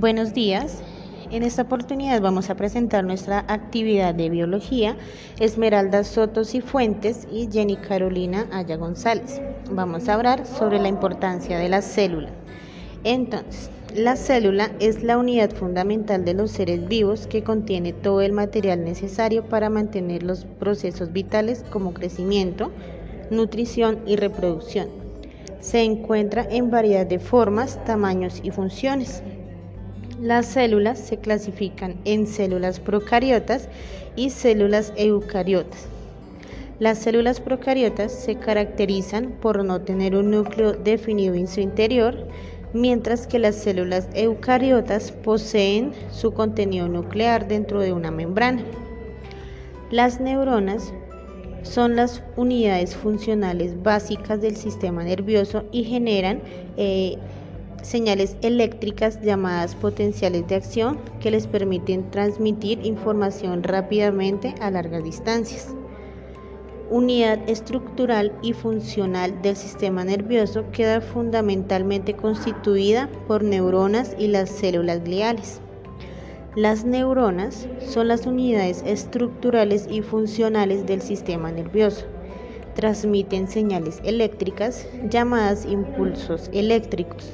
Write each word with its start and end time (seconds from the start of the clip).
Buenos 0.00 0.32
días. 0.32 0.82
En 1.30 1.42
esta 1.42 1.60
oportunidad 1.60 2.22
vamos 2.22 2.48
a 2.48 2.54
presentar 2.54 3.04
nuestra 3.04 3.44
actividad 3.48 4.14
de 4.14 4.30
biología 4.30 4.96
Esmeralda 5.38 6.04
Sotos 6.04 6.54
y 6.54 6.62
Fuentes 6.62 7.28
y 7.30 7.50
Jenny 7.52 7.76
Carolina 7.76 8.46
Aya 8.50 8.76
González. 8.76 9.42
Vamos 9.70 10.08
a 10.08 10.14
hablar 10.14 10.46
sobre 10.46 10.78
la 10.78 10.88
importancia 10.88 11.58
de 11.58 11.68
la 11.68 11.82
célula. 11.82 12.30
Entonces, 13.04 13.68
la 13.94 14.16
célula 14.16 14.70
es 14.80 15.02
la 15.02 15.18
unidad 15.18 15.50
fundamental 15.50 16.24
de 16.24 16.32
los 16.32 16.50
seres 16.50 16.88
vivos 16.88 17.26
que 17.26 17.44
contiene 17.44 17.92
todo 17.92 18.22
el 18.22 18.32
material 18.32 18.82
necesario 18.82 19.44
para 19.44 19.68
mantener 19.68 20.22
los 20.22 20.46
procesos 20.46 21.12
vitales 21.12 21.62
como 21.68 21.92
crecimiento, 21.92 22.70
nutrición 23.30 23.98
y 24.06 24.16
reproducción. 24.16 24.88
Se 25.60 25.82
encuentra 25.82 26.46
en 26.48 26.70
variedad 26.70 27.04
de 27.04 27.18
formas, 27.18 27.84
tamaños 27.84 28.40
y 28.42 28.50
funciones. 28.50 29.22
Las 30.20 30.44
células 30.44 30.98
se 30.98 31.16
clasifican 31.16 31.96
en 32.04 32.26
células 32.26 32.78
procariotas 32.78 33.70
y 34.16 34.28
células 34.28 34.92
eucariotas. 34.96 35.86
Las 36.78 36.98
células 36.98 37.40
procariotas 37.40 38.12
se 38.12 38.34
caracterizan 38.34 39.30
por 39.40 39.64
no 39.64 39.80
tener 39.80 40.14
un 40.14 40.30
núcleo 40.30 40.74
definido 40.74 41.34
en 41.34 41.48
su 41.48 41.60
interior, 41.60 42.28
mientras 42.74 43.26
que 43.26 43.38
las 43.38 43.54
células 43.54 44.08
eucariotas 44.12 45.10
poseen 45.10 45.92
su 46.10 46.34
contenido 46.34 46.86
nuclear 46.86 47.48
dentro 47.48 47.80
de 47.80 47.94
una 47.94 48.10
membrana. 48.10 48.62
Las 49.90 50.20
neuronas 50.20 50.92
son 51.62 51.96
las 51.96 52.22
unidades 52.36 52.94
funcionales 52.94 53.82
básicas 53.82 54.42
del 54.42 54.56
sistema 54.56 55.02
nervioso 55.02 55.64
y 55.72 55.84
generan 55.84 56.42
eh, 56.76 57.16
señales 57.82 58.36
eléctricas 58.42 59.20
llamadas 59.22 59.74
potenciales 59.74 60.46
de 60.48 60.56
acción 60.56 60.98
que 61.20 61.30
les 61.30 61.46
permiten 61.46 62.10
transmitir 62.10 62.84
información 62.84 63.62
rápidamente 63.62 64.54
a 64.60 64.70
largas 64.70 65.04
distancias. 65.04 65.74
Unidad 66.90 67.38
estructural 67.48 68.32
y 68.42 68.52
funcional 68.52 69.40
del 69.42 69.54
sistema 69.54 70.04
nervioso 70.04 70.64
queda 70.72 71.00
fundamentalmente 71.00 72.14
constituida 72.14 73.08
por 73.28 73.44
neuronas 73.44 74.16
y 74.18 74.26
las 74.26 74.50
células 74.50 75.04
gliales. 75.04 75.60
Las 76.56 76.84
neuronas 76.84 77.68
son 77.78 78.08
las 78.08 78.26
unidades 78.26 78.82
estructurales 78.84 79.86
y 79.88 80.02
funcionales 80.02 80.84
del 80.84 81.00
sistema 81.00 81.52
nervioso. 81.52 82.06
Transmiten 82.74 83.46
señales 83.46 84.00
eléctricas 84.02 84.88
llamadas 85.08 85.64
impulsos 85.64 86.50
eléctricos. 86.52 87.30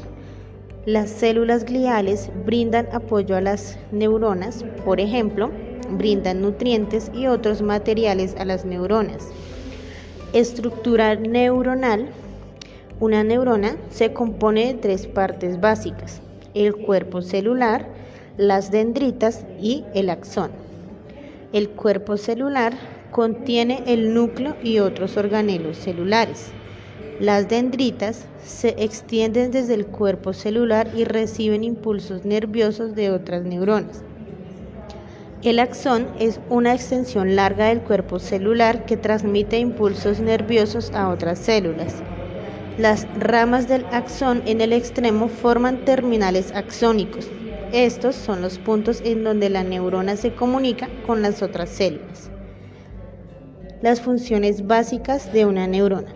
Las 0.86 1.10
células 1.10 1.64
gliales 1.64 2.30
brindan 2.44 2.86
apoyo 2.92 3.34
a 3.34 3.40
las 3.40 3.76
neuronas, 3.90 4.64
por 4.84 5.00
ejemplo, 5.00 5.50
brindan 5.90 6.40
nutrientes 6.40 7.10
y 7.12 7.26
otros 7.26 7.60
materiales 7.60 8.36
a 8.38 8.44
las 8.44 8.64
neuronas. 8.64 9.26
Estructura 10.32 11.16
neuronal. 11.16 12.10
Una 13.00 13.24
neurona 13.24 13.74
se 13.90 14.12
compone 14.12 14.66
de 14.66 14.74
tres 14.74 15.08
partes 15.08 15.60
básicas, 15.60 16.22
el 16.54 16.76
cuerpo 16.76 17.20
celular, 17.20 17.88
las 18.36 18.70
dendritas 18.70 19.44
y 19.60 19.84
el 19.92 20.08
axón. 20.08 20.52
El 21.52 21.68
cuerpo 21.70 22.16
celular 22.16 22.74
contiene 23.10 23.82
el 23.88 24.14
núcleo 24.14 24.54
y 24.62 24.78
otros 24.78 25.16
organelos 25.16 25.78
celulares. 25.78 26.52
Las 27.20 27.48
dendritas 27.48 28.26
se 28.44 28.74
extienden 28.76 29.50
desde 29.50 29.72
el 29.72 29.86
cuerpo 29.86 30.34
celular 30.34 30.90
y 30.94 31.04
reciben 31.04 31.64
impulsos 31.64 32.26
nerviosos 32.26 32.94
de 32.94 33.10
otras 33.10 33.42
neuronas. 33.42 34.02
El 35.42 35.58
axón 35.58 36.08
es 36.18 36.40
una 36.50 36.74
extensión 36.74 37.34
larga 37.34 37.68
del 37.68 37.80
cuerpo 37.80 38.18
celular 38.18 38.84
que 38.84 38.98
transmite 38.98 39.58
impulsos 39.58 40.20
nerviosos 40.20 40.90
a 40.92 41.08
otras 41.08 41.38
células. 41.38 42.02
Las 42.76 43.06
ramas 43.18 43.66
del 43.66 43.86
axón 43.92 44.42
en 44.44 44.60
el 44.60 44.74
extremo 44.74 45.28
forman 45.28 45.86
terminales 45.86 46.52
axónicos. 46.54 47.30
Estos 47.72 48.14
son 48.14 48.42
los 48.42 48.58
puntos 48.58 49.00
en 49.02 49.24
donde 49.24 49.48
la 49.48 49.64
neurona 49.64 50.16
se 50.16 50.34
comunica 50.34 50.90
con 51.06 51.22
las 51.22 51.42
otras 51.42 51.70
células. 51.70 52.30
Las 53.80 54.02
funciones 54.02 54.66
básicas 54.66 55.32
de 55.32 55.46
una 55.46 55.66
neurona. 55.66 56.12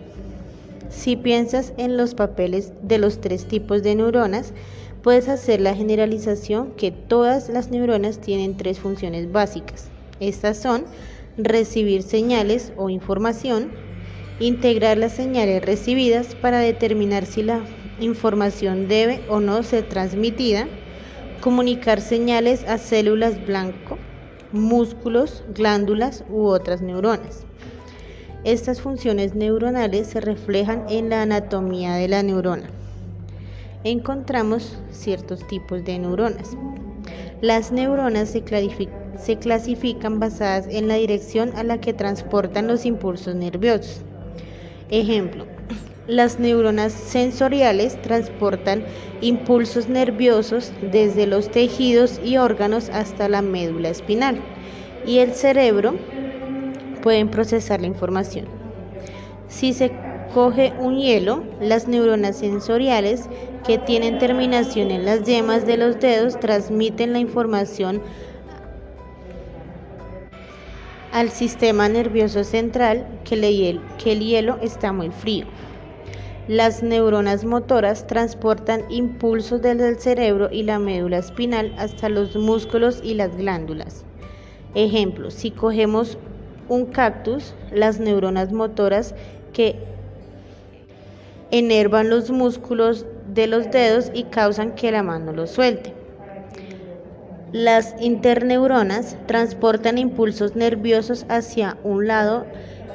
Si 0.91 1.15
piensas 1.15 1.73
en 1.77 1.97
los 1.97 2.13
papeles 2.13 2.73
de 2.83 2.97
los 2.97 3.21
tres 3.21 3.47
tipos 3.47 3.81
de 3.81 3.95
neuronas, 3.95 4.53
puedes 5.01 5.29
hacer 5.29 5.61
la 5.61 5.73
generalización 5.73 6.73
que 6.73 6.91
todas 6.91 7.49
las 7.49 7.71
neuronas 7.71 8.19
tienen 8.19 8.57
tres 8.57 8.77
funciones 8.79 9.31
básicas. 9.31 9.89
Estas 10.19 10.57
son 10.57 10.83
recibir 11.37 12.03
señales 12.03 12.73
o 12.75 12.89
información, 12.89 13.71
integrar 14.39 14.97
las 14.97 15.13
señales 15.13 15.63
recibidas 15.63 16.35
para 16.35 16.59
determinar 16.59 17.25
si 17.25 17.41
la 17.41 17.63
información 17.99 18.87
debe 18.87 19.21
o 19.29 19.39
no 19.39 19.63
ser 19.63 19.87
transmitida, 19.87 20.67
comunicar 21.39 22.01
señales 22.01 22.65
a 22.67 22.77
células 22.77 23.43
blanco, 23.47 23.97
músculos, 24.51 25.43
glándulas 25.55 26.25
u 26.29 26.45
otras 26.47 26.81
neuronas. 26.81 27.45
Estas 28.43 28.81
funciones 28.81 29.35
neuronales 29.35 30.07
se 30.07 30.19
reflejan 30.19 30.85
en 30.89 31.09
la 31.09 31.21
anatomía 31.21 31.93
de 31.93 32.07
la 32.07 32.23
neurona. 32.23 32.71
Encontramos 33.83 34.79
ciertos 34.89 35.47
tipos 35.47 35.85
de 35.85 35.99
neuronas. 35.99 36.57
Las 37.41 37.71
neuronas 37.71 38.29
se, 38.29 39.37
clasifican 39.37 40.19
basadas 40.19 40.65
en 40.71 40.87
la 40.87 40.95
dirección 40.95 41.51
a 41.55 41.61
la 41.61 41.79
que 41.79 41.93
transportan 41.93 42.65
los 42.65 42.87
impulsos 42.87 43.35
nerviosos. 43.35 44.01
Ejemplo, 44.89 45.45
las 46.07 46.39
neuronas 46.39 46.93
sensoriales 46.93 48.01
transportan 48.01 48.83
impulsos 49.21 49.87
nerviosos 49.87 50.73
desde 50.81 51.27
los 51.27 51.51
tejidos 51.51 52.19
y 52.23 52.37
órganos 52.37 52.89
hasta 52.89 53.29
la 53.29 53.43
médula 53.43 53.89
espinal 53.89 54.41
y 55.05 55.19
el 55.19 55.35
cerebro 55.35 55.93
pueden 57.01 57.29
procesar 57.29 57.81
la 57.81 57.87
información. 57.87 58.45
Si 59.47 59.73
se 59.73 59.91
coge 60.33 60.73
un 60.79 60.97
hielo, 60.97 61.43
las 61.59 61.87
neuronas 61.87 62.37
sensoriales 62.37 63.27
que 63.65 63.77
tienen 63.77 64.17
terminación 64.17 64.91
en 64.91 65.05
las 65.05 65.23
yemas 65.23 65.65
de 65.65 65.77
los 65.77 65.99
dedos 65.99 66.39
transmiten 66.39 67.13
la 67.13 67.19
información 67.19 68.01
al 71.11 71.29
sistema 71.29 71.89
nervioso 71.89 72.43
central 72.43 73.05
que, 73.25 73.35
el 73.35 74.19
hielo 74.19 74.57
está 74.61 74.93
muy 74.93 75.09
frío. 75.09 75.45
Las 76.47 76.81
neuronas 76.81 77.45
motoras 77.45 78.07
transportan 78.07 78.83
impulsos 78.89 79.61
desde 79.61 79.89
el 79.89 79.99
cerebro 79.99 80.49
y 80.51 80.63
la 80.63 80.79
médula 80.79 81.19
espinal 81.19 81.73
hasta 81.77 82.09
los 82.09 82.35
músculos 82.35 83.01
y 83.03 83.13
las 83.13 83.35
glándulas. 83.37 84.03
Ejemplo, 84.73 85.29
si 85.31 85.51
cogemos 85.51 86.17
un 86.71 86.85
cactus, 86.85 87.53
las 87.69 87.99
neuronas 87.99 88.53
motoras 88.53 89.13
que 89.51 89.75
enervan 91.51 92.09
los 92.09 92.31
músculos 92.31 93.05
de 93.27 93.47
los 93.47 93.69
dedos 93.71 94.09
y 94.13 94.23
causan 94.23 94.71
que 94.73 94.89
la 94.89 95.03
mano 95.03 95.33
lo 95.33 95.47
suelte. 95.47 95.93
Las 97.51 97.93
interneuronas 97.99 99.17
transportan 99.25 99.97
impulsos 99.97 100.55
nerviosos 100.55 101.25
hacia 101.27 101.75
un 101.83 102.07
lado 102.07 102.45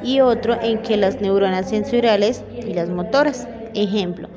y 0.03 0.21
otro 0.21 0.59
en 0.63 0.81
que 0.81 0.97
las 0.97 1.21
neuronas 1.21 1.69
sensoriales 1.69 2.45
y 2.67 2.73
las 2.73 2.89
motoras. 2.89 3.47
Ejemplo, 3.75 4.29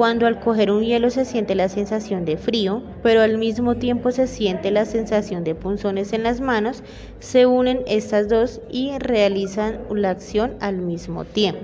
cuando 0.00 0.26
al 0.26 0.40
coger 0.40 0.70
un 0.70 0.82
hielo 0.82 1.10
se 1.10 1.26
siente 1.26 1.54
la 1.54 1.68
sensación 1.68 2.24
de 2.24 2.38
frío, 2.38 2.82
pero 3.02 3.20
al 3.20 3.36
mismo 3.36 3.74
tiempo 3.74 4.10
se 4.12 4.28
siente 4.28 4.70
la 4.70 4.86
sensación 4.86 5.44
de 5.44 5.54
punzones 5.54 6.14
en 6.14 6.22
las 6.22 6.40
manos, 6.40 6.82
se 7.18 7.44
unen 7.44 7.82
estas 7.86 8.26
dos 8.30 8.62
y 8.70 8.96
realizan 8.98 9.80
la 9.90 10.08
acción 10.08 10.56
al 10.60 10.78
mismo 10.78 11.26
tiempo. 11.26 11.60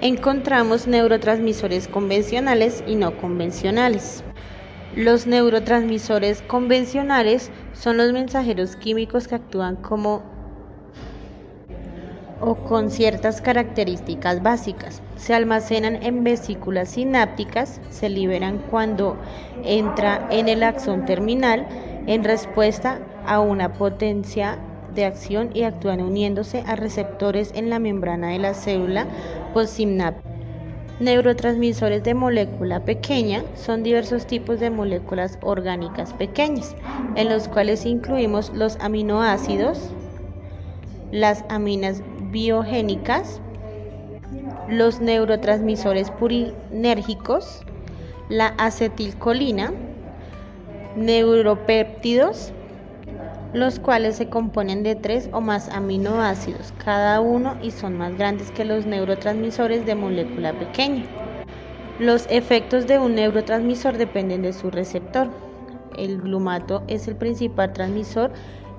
Encontramos 0.00 0.88
neurotransmisores 0.88 1.86
convencionales 1.86 2.82
y 2.84 2.96
no 2.96 3.16
convencionales. 3.16 4.24
Los 4.96 5.28
neurotransmisores 5.28 6.42
convencionales 6.42 7.52
son 7.74 7.96
los 7.96 8.12
mensajeros 8.12 8.74
químicos 8.74 9.28
que 9.28 9.36
actúan 9.36 9.76
como 9.76 10.33
o 12.44 12.56
con 12.56 12.90
ciertas 12.90 13.40
características 13.40 14.42
básicas. 14.42 15.02
Se 15.16 15.32
almacenan 15.34 16.02
en 16.02 16.24
vesículas 16.24 16.90
sinápticas, 16.90 17.80
se 17.90 18.08
liberan 18.10 18.58
cuando 18.70 19.16
entra 19.64 20.26
en 20.30 20.48
el 20.48 20.62
axón 20.62 21.06
terminal 21.06 21.66
en 22.06 22.22
respuesta 22.22 23.00
a 23.26 23.40
una 23.40 23.72
potencia 23.72 24.58
de 24.94 25.06
acción 25.06 25.50
y 25.54 25.62
actúan 25.62 26.00
uniéndose 26.00 26.62
a 26.66 26.76
receptores 26.76 27.50
en 27.54 27.70
la 27.70 27.78
membrana 27.78 28.28
de 28.28 28.38
la 28.38 28.54
célula 28.54 29.06
postsináptica. 29.54 30.22
Neurotransmisores 31.00 32.04
de 32.04 32.14
molécula 32.14 32.84
pequeña 32.84 33.42
son 33.56 33.82
diversos 33.82 34.26
tipos 34.26 34.60
de 34.60 34.70
moléculas 34.70 35.38
orgánicas 35.42 36.12
pequeñas, 36.12 36.76
en 37.16 37.28
los 37.30 37.48
cuales 37.48 37.84
incluimos 37.84 38.52
los 38.54 38.76
aminoácidos, 38.80 39.90
las 41.10 41.44
aminas 41.48 42.02
biogénicas, 42.34 43.40
los 44.68 45.00
neurotransmisores 45.00 46.10
purinérgicos, 46.10 47.62
la 48.28 48.48
acetilcolina, 48.58 49.72
neuropéptidos, 50.96 52.52
los 53.52 53.78
cuales 53.78 54.16
se 54.16 54.28
componen 54.28 54.82
de 54.82 54.96
tres 54.96 55.28
o 55.32 55.40
más 55.40 55.68
aminoácidos 55.68 56.74
cada 56.84 57.20
uno 57.20 57.56
y 57.62 57.70
son 57.70 57.96
más 57.96 58.18
grandes 58.18 58.50
que 58.50 58.64
los 58.64 58.84
neurotransmisores 58.84 59.86
de 59.86 59.94
molécula 59.94 60.52
pequeña. 60.54 61.04
Los 62.00 62.26
efectos 62.30 62.88
de 62.88 62.98
un 62.98 63.14
neurotransmisor 63.14 63.96
dependen 63.96 64.42
de 64.42 64.52
su 64.52 64.72
receptor. 64.72 65.28
El 65.96 66.20
glumato 66.20 66.82
es 66.88 67.06
el 67.06 67.14
principal 67.14 67.72
transmisor 67.72 68.32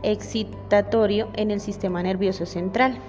excitatorio 0.03 1.29
en 1.35 1.51
el 1.51 1.61
sistema 1.61 2.03
nervioso 2.03 2.45
central. 2.45 2.99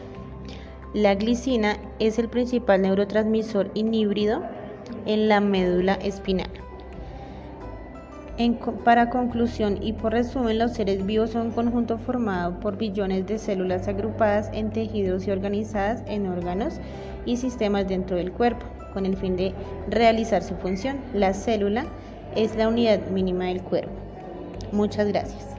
La 0.97 1.15
glicina 1.15 1.77
es 1.99 2.19
el 2.19 2.31
principal 2.31 2.81
neurotransmisor 2.81 3.71
inhíbrido 3.75 4.41
en 5.05 5.29
la 5.29 5.41
médula 5.41 5.93
espinal 5.97 6.49
para 8.85 9.11
conclusión 9.11 9.79
y 9.83 9.93
por 9.93 10.13
resumen, 10.13 10.59
los 10.59 10.73
seres 10.73 11.05
vivos 11.05 11.31
son 11.31 11.49
un 11.49 11.53
conjunto 11.53 11.99
formado 11.99 12.59
por 12.61 12.79
billones 12.79 13.27
de 13.27 13.39
células 13.39 13.89
agrupadas 13.89 14.51
en 14.53 14.71
tejidos 14.71 15.27
y 15.27 15.31
organizadas 15.31 16.03
en 16.07 16.27
órganos 16.27 16.81
y 17.25 17.37
sistemas 17.37 17.89
dentro 17.89 18.17
del 18.17 18.33
cuerpo, 18.33 18.65
con 18.93 19.07
el 19.07 19.17
fin 19.17 19.37
de 19.37 19.53
realizar 19.89 20.43
su 20.43 20.55
función. 20.57 20.99
La 21.13 21.35
célula 21.35 21.85
es 22.35 22.57
la 22.57 22.69
unidad 22.69 23.07
mínima 23.11 23.47
del 23.47 23.63
cuerpo. 23.63 23.93
Muchas 24.73 25.09
gracias. 25.09 25.56